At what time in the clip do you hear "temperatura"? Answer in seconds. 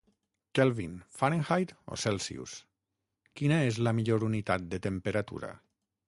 4.87-5.53